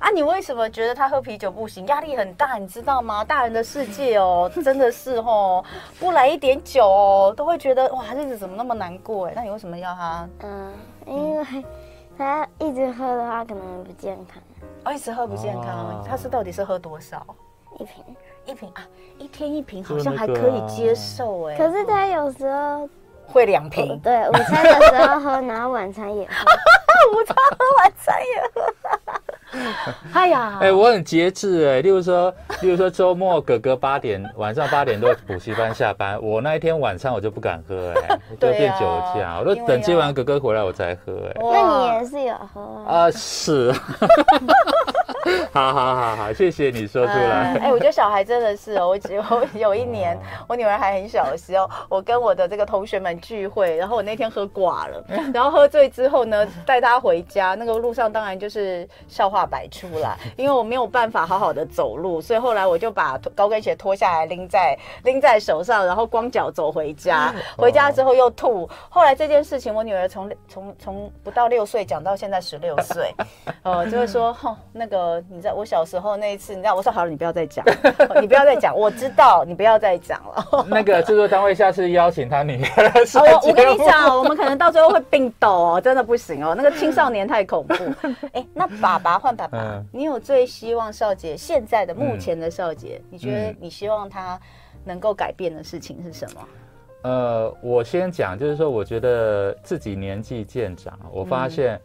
[0.03, 1.87] 啊，你为什么觉得他喝啤酒不行？
[1.87, 3.23] 压力很大，你知道吗？
[3.23, 5.63] 大人的世界哦，真的是哦，
[5.97, 9.33] 不来一点酒哦，都会觉得哇，日子怎么那么难过哎？
[9.33, 10.27] 那你为什么要他？
[10.41, 10.73] 嗯，
[11.07, 11.45] 因为
[12.17, 14.43] 他一直喝的话可能不健康。
[14.83, 17.25] 哦，一直喝不健康，哦、他是到底是喝多少？
[17.79, 18.03] 一瓶，
[18.45, 18.85] 一瓶啊，
[19.17, 21.55] 一天一瓶好像还可以接受哎。
[21.55, 22.89] 可是他有时候
[23.25, 26.33] 会两瓶，对，午餐的时候喝，然后晚餐也喝，
[27.17, 28.73] 午餐喝，晚餐也喝。
[30.13, 31.81] 哎呀，哎，我很节制哎。
[31.81, 38.85] 例如说，例如说周末哥哥八点晚上八点多补习班下班，我那一天晚上我就不敢喝哎， 就变酒
[39.15, 41.35] 驾，我都等接完哥哥回来我再喝哎。
[41.39, 43.11] 那你也是有喝啊？
[43.11, 43.73] 是。
[45.53, 47.57] 好好好好，谢谢你说出来。
[47.61, 67.33] 哎，我觉得小孩真的是哦，我只有有一年，我女儿还很小的时候，我跟我的这个同学们聚会，然后我那天喝挂了，然后喝醉之后呢，带她回家，那个路上当然就是笑话百出啦， 因为我没有办法好好的走路，所以后来我就把高跟鞋脱下来拎在拎在手上，然后光脚走回家。
[67.57, 73.13] 回家之后又吐，后来这件事情我女儿从从从不到六岁讲到现在十六岁，
[73.63, 75.12] 哦，就会说，哼那个。
[75.29, 77.65] 你知道我小时候那一次，你知道我说好了，你不要再讲，
[78.21, 80.65] 你不要再讲，我知道你不要再讲了。
[80.69, 82.91] 那个制作单位下次邀请他女儿。
[83.15, 87.75] 我我跟你讲，我们可能到最后会病倒哦，真的不行哦，那个青少年太恐怖。
[88.33, 94.39] 哎，那爸爸换爸爸，嗯、你有最希望少杰现在的目前的少杰，嗯、你觉得你希望他
[94.83, 96.41] 能够改变的事情是什么？
[97.03, 101.77] 呃，我先讲，就是说，我觉得自己年纪渐长，我发现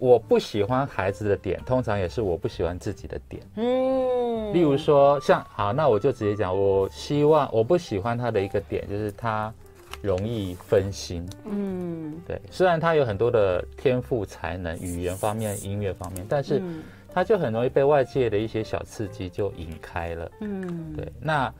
[0.00, 3.42] 我不喜欢孩子的点，通常也是我不喜欢自己的点。
[3.56, 9.52] 嗯，例如说，像好，那我就直接讲，我希望我不喜欢他的一个点，就是他
[10.00, 11.28] 容易分心。
[11.44, 16.62] 嗯，对，虽然他有很多的天赋才能，语言方面、音乐方面，但是
[17.12, 20.30] 他就很容易被外界的一些小刺激就引开了。
[20.40, 21.52] 嗯，对，那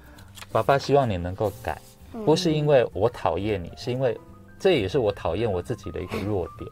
[0.51, 1.79] 爸爸希望你能够改。
[2.25, 4.19] 不是因为我讨厌你，是因为
[4.59, 6.69] 这也是我讨厌我自己的一个弱点。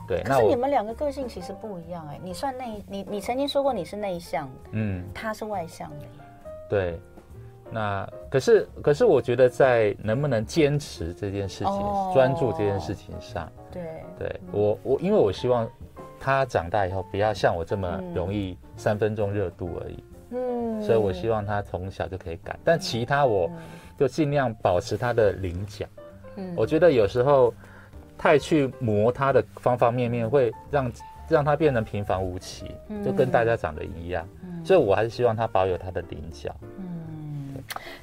[0.00, 0.22] 嗯，对。
[0.22, 6.06] 可是你们两个个性其实不一样哎，你算内，你你曾经说过你是内向的，嗯，他是外向的。
[6.68, 7.00] 对。
[7.70, 13.82] 那可是可是我觉得在能不能坚持这件事情，专注这件事情上，对
[14.18, 15.68] 对，我我因为我希望
[16.18, 20.04] 他长大以后不要像我这么容易三分钟热度而已。
[20.30, 23.50] 嗯，所以我希望他从小就可以改，但其他我。
[23.98, 25.84] 就尽量保持他的棱角。
[26.36, 27.52] 嗯，我觉得有时候
[28.18, 30.92] 太去磨他的方方面面，会让
[31.28, 32.70] 让他变成平凡无奇，
[33.04, 34.26] 就跟大家长得一样。
[34.42, 36.54] 嗯，所以我还是希望他保有他的棱角。
[36.78, 37.54] 嗯，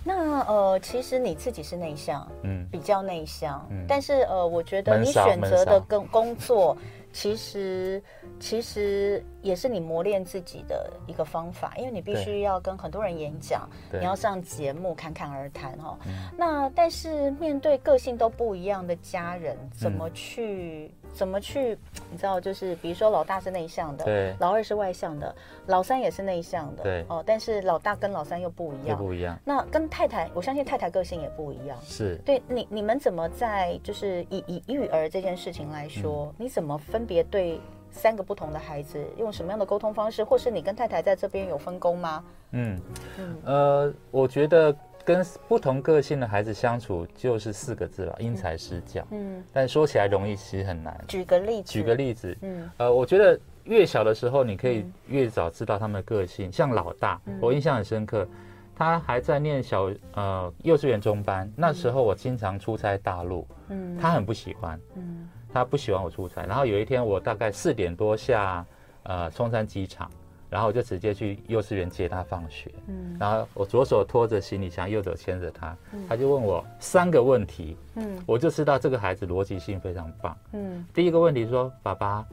[0.03, 6.75] 那呃，其实你自己是内向，嗯，比较内向，嗯，但是呃，我觉得你选择的跟工作。
[7.15, 8.03] 其实，
[8.41, 15.97] 其实也是你磨练自己的一个方法，因为你必须要跟很多人演讲，你要上节目侃侃而谈哈。
[16.37, 20.91] 那但是面对个性都不一样的家人，怎么去？
[21.15, 21.77] 嗯怎么去？
[22.11, 25.33] 你知道，就是比如说，老大是内向的，对，老二是外向的，
[25.67, 29.39] 老三也是内向的，对，哦，但是老大跟老三又不一样，不一样。
[29.45, 32.15] 那跟太太，我相信太太个性也不一样，是。
[32.25, 37.59] 对你，你们怎么在就是以以育儿这件事情来说，嗯、你怎么分别对
[37.91, 42.23] 三个不同的孩子用什么样的沟通方式，或是你跟太太在这边有分工吗？
[42.51, 42.79] 嗯
[43.17, 44.75] 嗯，呃，我觉得。
[45.05, 49.05] 跟不同个性的孩子相处就是四个字吧，因材施教。
[49.11, 50.99] 嗯，但说起来容易，其实很难。
[51.07, 56.51] 举个例子，举个例子，嗯，呃，我觉得越小的时候，你可以越早知道他们的个性。
[56.51, 58.27] 像老大，我印象很深刻，
[58.75, 66.43] 他还在念小呃幼稚园中班，那时候我经常出差大陆，嗯，他很不喜欢，嗯，他不喜欢我出差。
[66.47, 68.65] 然后有一天我大概四点多下
[69.03, 70.09] 呃松山机场。
[70.55, 82.25] 然后我就直接去幼稚园接他放学，嗯，然后我左手拖着行李箱，右手牵着他，嗯，他就问我三个问题，嗯，我就知道这个孩子逻辑性非常棒，嗯，第一个问题说，爸爸，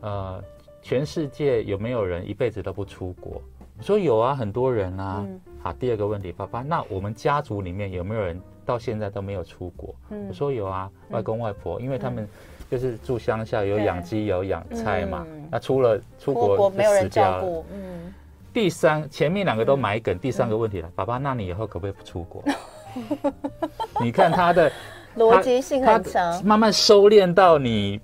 [0.00, 0.42] 呃，
[0.80, 3.42] 全世界有没有人一辈子都不出国？
[3.76, 9.94] 我说有啊，很多人啊，嗯，好，第二个问题，爸爸，那我们家族里面有没有人到现在都没有出国？
[10.08, 12.26] 嗯，我说有啊，外公外婆，因为他们。
[12.70, 15.26] 就是住乡下，有养鸡，有养菜嘛。
[15.50, 17.64] 那出了出国，没有人照顾。
[17.72, 18.12] 嗯。
[18.52, 22.42] 第三，前面两个都埋梗，第三个问题了，爸爸，那你以后可不可以不出国？
[24.00, 24.72] 你看他的
[25.18, 28.00] 逻辑性很强，慢慢收敛到你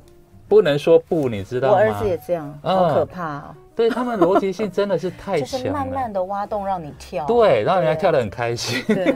[0.48, 1.74] 不能说不，你知道吗？
[1.74, 3.54] 我儿子也这样，好可怕哦。
[3.74, 5.64] 对，他们逻辑性真的是太强了。
[5.64, 7.24] 就是慢慢的挖洞让你跳。
[7.24, 8.84] 对，让人家跳得很开心。
[8.86, 9.14] 对。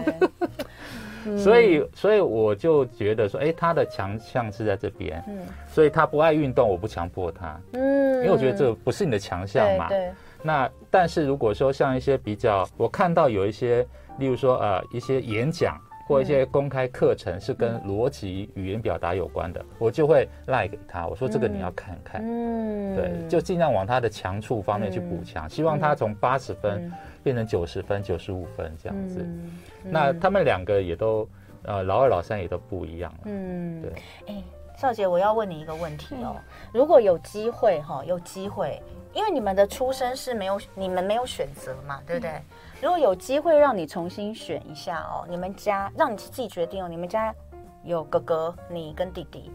[1.38, 10.10] 所以，所以我就觉得说，哎，他的强项是在这边，嗯，所以他不爱运动，我不强迫他，嗯，因为我觉得这不是你的强项嘛，对，对。
[10.42, 13.86] 那但是如果说像一些比较，我看到有一些，
[14.18, 26.92] 例如说呃一些演讲或一些公开课程是跟逻辑语言表达有关的，我就会赖给他，我说这个你要看看，嗯，对，就尽量往他的强处方面去补强，希望他从八十分。
[27.26, 29.50] 变成九十分、九十五分这样子，嗯
[29.82, 31.28] 嗯、那他们两个也都，
[31.64, 33.18] 呃，老二、老三也都不一样了。
[33.24, 33.90] 嗯，对。
[34.28, 34.44] 哎、欸，
[34.76, 36.36] 少杰，我要问你一个问题哦。
[36.36, 38.80] 嗯、如果有机会哈，有机会，
[39.12, 42.30] 因为你们的出生是没有，你们没有选择嘛，对不对？
[42.30, 42.42] 嗯、
[42.80, 47.34] 如果有机会让你重新选一下哦，你们家让你自己决定哦，你们家
[47.82, 49.50] 有哥哥，你跟弟弟，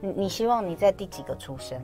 [0.00, 1.80] 你你希望你在第几个出生？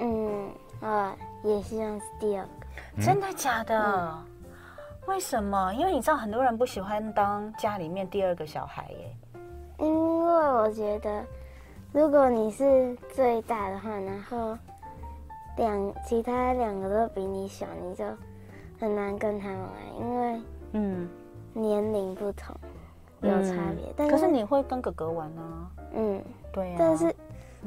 [0.00, 2.65] 嗯啊，也希望是第二个。
[3.00, 3.74] 真的假的？
[3.76, 4.24] 嗯、
[5.06, 5.72] 为什么？
[5.74, 9.16] 因为你知道很多人不喜欢当家里面第二个小孩耶。
[9.78, 11.22] 因为我觉得，
[11.92, 14.56] 如果你是最大的话，然后
[15.56, 18.04] 两其他两个都比你小，你就
[18.80, 20.40] 很难跟他们玩，因为
[20.72, 21.08] 嗯
[21.52, 22.54] 年龄不同
[23.20, 23.92] 有差别。
[23.96, 25.70] 但是可是你会跟哥哥玩啊？
[25.92, 26.76] 嗯，对啊。
[26.78, 27.14] 但是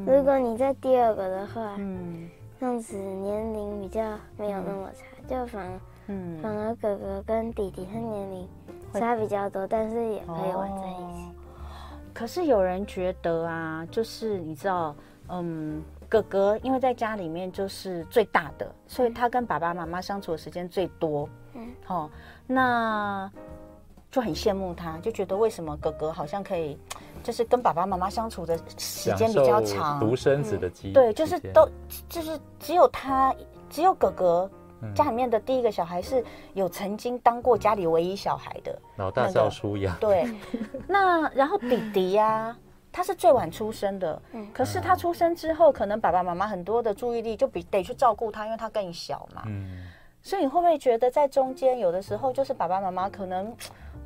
[0.05, 4.01] 如果你在第二个的话，嗯，这样子年龄比较
[4.37, 5.05] 没有那么差。
[5.27, 8.47] 就反而，嗯，反而哥哥跟弟弟他年龄
[8.93, 11.29] 差比较多，但是也可以玩在一起。
[12.13, 14.95] 可是有人觉得啊，就是你知道，
[15.27, 21.29] 嗯，哥哥因为在家里面就是最大的，所以他跟爸爸妈妈相处的时间最多。
[21.53, 22.09] 嗯，哦，
[22.47, 23.31] 那
[24.11, 26.77] 就很羡慕他，就觉得为什么哥哥好像可以，
[27.23, 31.69] 就是跟爸爸妈妈相处的时间比较长，独生子的机、嗯、对，就是都
[32.07, 33.33] 就是只有他，
[33.69, 34.49] 只有哥哥。
[34.95, 39.93] 家里面的第一个小孩是有曾经当过家里唯一小孩的，老大叫书一样。
[39.99, 40.25] 对，
[40.87, 42.57] 那然后弟弟呀、啊，
[42.89, 44.21] 他是最晚出生的，
[44.53, 49.43] 可是他出生之后，可能爸爸妈妈很多的注意力就比得去照顾他，因为他更小嘛。
[49.47, 49.83] 嗯，
[50.21, 53.53] 所以你会不会觉得在中间有的时候，就是爸爸妈妈可能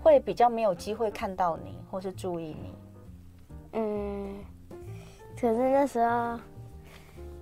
[0.02, 2.74] 会比较没有机会看到你，或是注意你？
[3.74, 4.44] 嗯，
[5.40, 6.40] 可是那时候。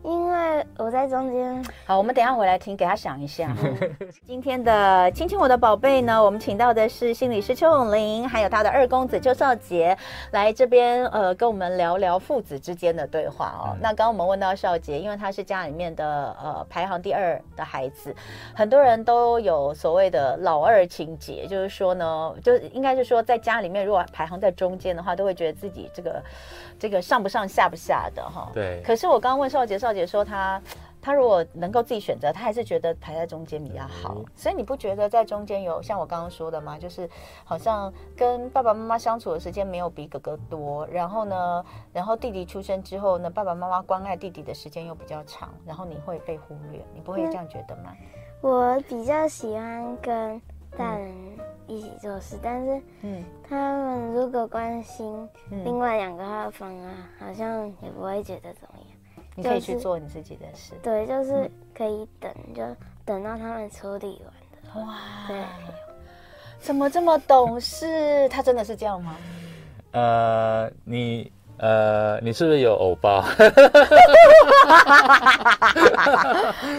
[0.04, 1.64] 因为我在中间。
[1.86, 3.56] 好，我们等一下回来听，给他想一下。
[4.26, 9.96] 今天的亲亲我的宝贝呢，我们请到的是心理师邱永林，还有他的二公子邱少杰
[10.32, 13.70] 来这边，呃，跟我们聊聊父子之间的对话哦。
[13.74, 18.16] 嗯、那刚刚我们问到少杰，因为他是家里面的呃排行第二的孩子，
[18.56, 26.24] 很多人都有所谓的老二情节，就是说呢，就应该是说在家里面如果排行在中间的话，都会觉得自己这个
[26.80, 28.50] 这个上不上下不下的哈。
[28.52, 28.82] 对。
[28.84, 29.91] 可是我刚刚问少杰，少。
[29.94, 30.62] 姐说他，
[31.02, 34.16] 他如果能够自己选择，他还是觉得排在中间比较好。
[34.18, 36.78] 嗯、所以你不觉得在中间有像我刚刚说的吗？
[36.78, 37.10] 就是
[37.44, 47.96] 好像跟爸爸妈妈相处的时间没有比哥哥多，然后呢，然后弟弟出生之后呢，爸爸妈妈关爱弟弟的时间又比较长，然后你会被忽略，你不会这样觉得吗？
[48.42, 50.42] 我比较喜欢跟
[50.78, 51.14] 大人
[51.68, 58.91] 一起做事，嗯、但是嗯，他们如果关心另外两个号房啊，嗯、好像也不会觉得怎么样。
[59.34, 62.64] 你可以去做你自己的事，对，就是可以等，嗯、就
[63.06, 64.82] 等到他们处理完的。
[64.82, 65.42] 哇，对，
[66.60, 68.28] 怎么这么懂事？
[68.28, 69.16] 他真的是这样吗？
[69.92, 73.24] 呃，你呃，你是不是有偶包？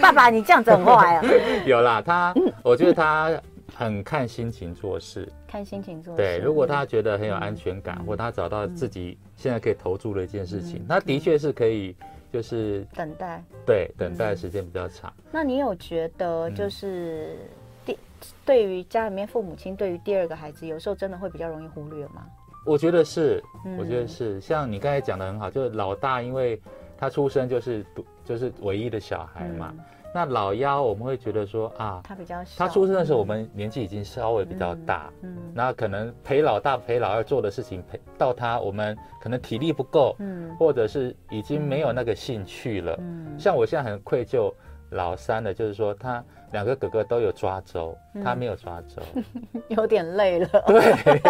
[0.03, 1.25] 爸爸，你这样子很坏啊！
[1.65, 3.31] 有啦，他，我觉得他
[3.75, 6.17] 很看心情做事，看心情做事。
[6.17, 11.97] 对，如果他觉得很有安全感，嗯、或他找到自己现在可以投注的一件事情，嗯、他的确是可以。
[12.33, 15.13] 就是等待，对，等待时间比较长。
[15.19, 15.25] 嗯。
[15.31, 17.37] 那你有觉得，就是
[17.85, 17.99] 第
[18.45, 22.27] 对于家里面父母亲对于第二个孩子，有时候真的会比较容易忽略吗？
[22.65, 23.43] 我觉得是，
[23.79, 24.41] 我觉得是。
[24.41, 26.61] 像你刚才讲的很好，就是老大，因为
[26.97, 29.75] 他出生就是独就是唯一的小孩嘛。
[29.77, 29.85] 嗯
[30.15, 44.53] 那老幺，我们会觉得说啊，他比较小，他出生的时候，我们年纪已经稍微比较大，嗯，那可能陪老大陪老二做的事情，陪到他，我们可能体力不够，嗯，或者是已经没有那个兴趣了，嗯，像我现在很愧疚
[44.91, 49.01] 老三的，就是说他两个哥哥都有抓周，他没有抓周，
[49.69, 51.23] 有点累了，对，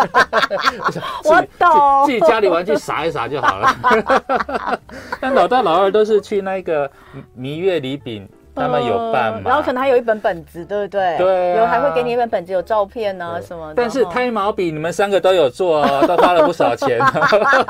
[1.30, 4.80] 我懂，自己家里玩具撒一撒就好了，
[5.22, 6.90] 但老大老二都是去那个
[7.32, 8.28] 蜜月礼饼。
[8.54, 9.44] 他们有办嘛、嗯？
[9.44, 11.16] 然后可能还有一本本子，对不对？
[11.18, 13.74] 对、啊，有还会给你一本本子，有照片啊什么的。
[13.74, 17.00] 但是胎毛笔你们三个都有做哦，都花了不少钱，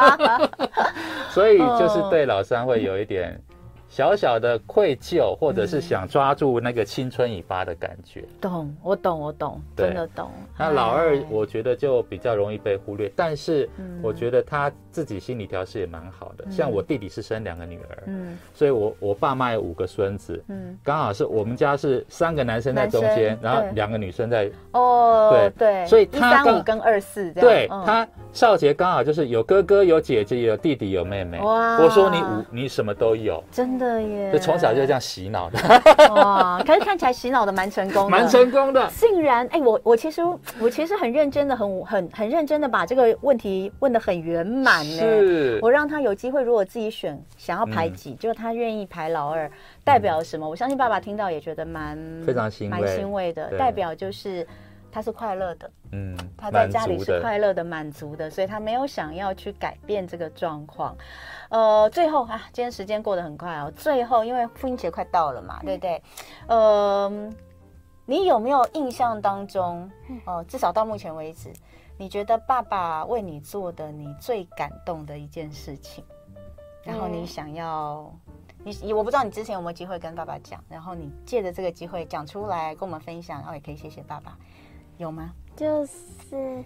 [1.30, 3.40] 所以就是对老三会有一点。
[3.92, 8.24] 小小的愧疚，或者是想抓住那个青春尾巴的感觉。
[8.40, 10.30] 懂，我懂，我懂，真的懂。
[10.58, 13.68] 那老二，我觉得就比较容易被忽略，但是
[14.00, 16.50] 我觉得他自己心理调适也蛮好的。
[16.50, 27.46] 像我弟弟是生两个女儿，嗯，所以我我爸妈有五个孙子，嗯，刚好是我们家是三个男生在中间，然后两个女生在哦，对对，所以他三五跟二四这样。
[27.46, 31.38] 对他少杰刚好就是有哥哥有姐姐有弟弟有妹妹。
[31.40, 33.81] 哇，我说你五你什么都有，真的。
[33.82, 35.58] 对耶，就从小就这样洗脑的
[36.14, 36.62] 哇！
[36.64, 38.88] 可是看起来洗脑的蛮成功的，蛮成功的。
[38.90, 40.22] 竟然哎，我我其实
[40.60, 45.00] 我其实很认真的，很很很认真的把这个问题问的很圆满呢。
[45.00, 49.50] 是，我让他有机会，如果自己选想要排几，就是他愿意排老二，
[49.82, 50.48] 代表什么？
[50.48, 53.58] 我相信爸爸听到也觉得蛮非常欣慰，蛮欣慰的。
[53.58, 54.46] 代表就是
[54.92, 60.94] 他是快乐的，嗯，他在家里是快乐的、满足的，所以他没有想要去改变这个状况。
[61.48, 63.72] 呃，最后啊，今天时间过得很快哦。
[63.74, 66.02] 最后，因为父亲节快到了嘛，对不对？
[66.46, 67.10] 呃，
[68.04, 69.90] 你有没有印象当中，
[70.26, 71.50] 哦、呃，至少到目前为止，
[71.96, 76.04] 你觉得爸爸为你做的你最感动的一件事情？
[76.84, 78.12] 然后你想要，
[78.64, 84.36] 你我不知道你之前有没有机会跟爸爸讲，然后你借着这个机会讲出来跟我们分享，然后也可以谢谢爸爸，
[84.98, 85.34] 有吗？
[85.56, 86.64] 就是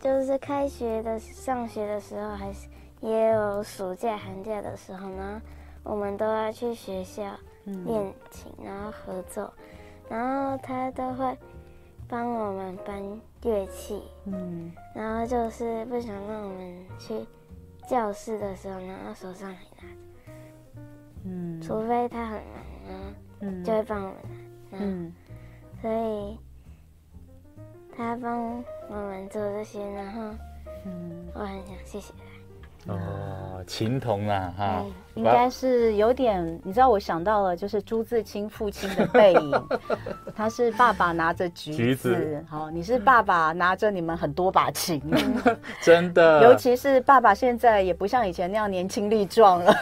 [0.00, 2.68] 就是开学的上学的时候还是。
[3.00, 5.42] 也有暑假、寒假的时候呢，
[5.82, 7.24] 我们都要去学校
[7.64, 9.52] 练琴，然后合作，
[10.08, 11.36] 然后他都会
[12.06, 13.02] 帮我们搬
[13.42, 17.26] 乐器，嗯，然后就是不想让我们去
[17.88, 24.16] 教室的时候，然后手上还拿着除非他很忙啊，嗯，就会帮我们
[24.70, 25.12] 拿，嗯，
[25.80, 26.38] 所以
[27.96, 30.20] 他帮我们做这些，然后，
[30.86, 32.92] 嗯，我很想谢谢他。
[32.92, 34.84] 哦，情同啊，哈，
[35.14, 39.68] 应该是有点，你知道，我想到了，就是朱自清父亲的背影，
[40.34, 42.44] 他是爸爸拿着橘子，橘子。
[42.50, 45.00] 好，你是爸爸拿着你们很多把琴，
[45.80, 49.72] 真的，尤其是爸爸现在也不像以前那样年轻力壮了，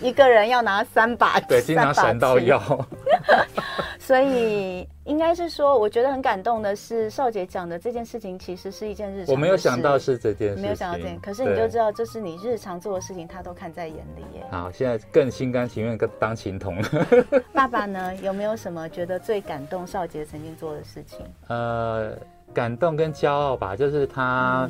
[0.00, 2.60] 一个人要拿三把，对，经常闪到腰。
[4.10, 9.32] 所以应该是说，我觉得很感动的是少杰讲的这件事情，其实是一件日常。
[9.32, 14.44] 我没有想到是这件事，没有想到这件，可是你就知道，这是你日常做的事情，他都看在眼里耶。
[14.50, 16.88] 好，现在更心甘情愿跟当琴童了。
[17.54, 21.24] 爸爸呢，有没有什么觉得最感动少杰曾经做的事情？
[21.46, 22.12] 呃，
[22.52, 24.68] 感动跟骄傲吧，就是他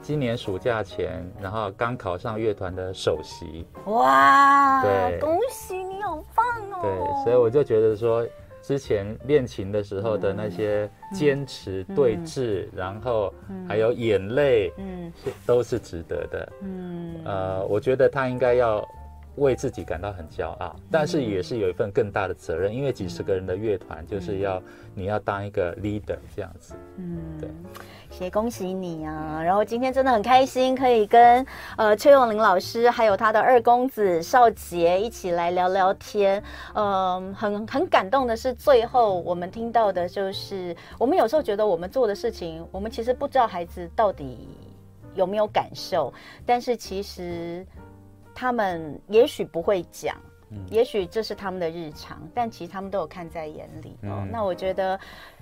[0.00, 3.66] 今年暑假前，然后刚考上乐团的首席。
[3.84, 6.80] 哇，对，恭喜你，好棒哦！
[6.80, 8.26] 对，所以我就觉得说。
[8.68, 13.32] 之前练琴的时候的那些坚持、对峙，然后
[13.66, 15.10] 还有眼泪，嗯，
[15.46, 16.52] 都是值得的。
[16.60, 18.86] 嗯，呃，我觉得他应该要
[19.36, 24.62] 为自己感到很骄傲，但是也是有一份更大的责任，因为几十个人的乐团就是要
[24.94, 26.74] 你要当一个 leader 这样子。
[26.98, 27.48] 嗯，对。
[28.20, 29.40] 也恭喜你啊！
[29.42, 31.46] 然后今天真的很开心，可以跟
[31.76, 36.42] 呃崔永林老师还有他的二公子少杰一起来聊聊天。
[36.74, 44.48] 嗯、呃，很很感动的是，最后我们听到的就是，我们有时候觉得我们做的事情，我们其实不知道孩子到底
[45.14, 46.12] 有没有感受，
[46.44, 47.64] 但是其实
[48.34, 50.16] 他们也许不会讲。
[50.70, 54.24] 也许这是他们的日常，但其实他们都有看在眼里哦。
[54.24, 54.98] 嗯、那我觉得，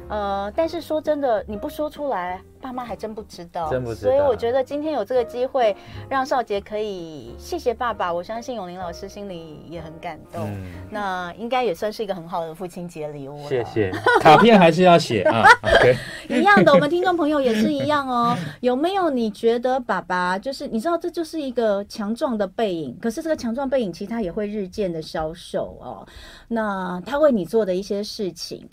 [0.09, 3.71] 呃，但是说真的，你不说出来，爸妈还真不知道。
[3.71, 4.11] 真不知道。
[4.11, 5.75] 所以我觉得今天有这个机会，
[6.09, 8.13] 让少杰可以谢谢爸爸。
[8.13, 10.43] 我相信永林老师心里也很感动。
[10.49, 13.49] 嗯、那应该也算是一个很好的父亲节礼物。
[13.49, 13.93] 谢谢。
[14.21, 15.45] 卡片还是要写啊。
[15.63, 15.97] OK。
[16.29, 18.37] 一样的，我们听众朋友也是一样哦。
[18.61, 22.99] 有没有你觉得爸爸就是你知道这就是一个强壮的背影？
[23.01, 26.07] 可是这个强壮背影其实他也会日渐的消瘦哦，
[26.49, 28.69] 那他为你做的一些事情，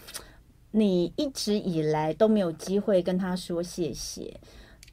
[0.75, 4.33] 你一直以来都没有机会跟他说谢谢。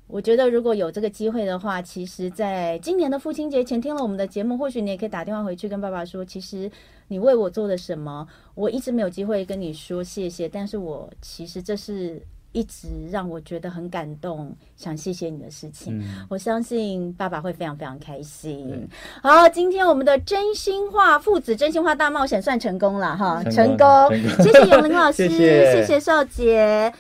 [0.07, 6.71] 我觉得如果有这个机会的话，其实在今年的父亲节前听了我们的节目，或许你也可以打电话回去跟爸爸说，其实
[7.09, 12.23] 你为我做了什么，我一直没有机会跟你说谢谢，但是我其实这是。
[12.53, 18.69] 一直让我觉得很感动，想谢谢你的事情，嗯、我相信爸爸会非常非常开心。
[18.73, 18.89] 嗯、
[19.23, 24.11] 好，今天我们的真心话父子真心话大冒险算成功了哈，成功，成功，
[24.45, 26.93] 谢谢永玲老师，谢谢，谢谢少杰。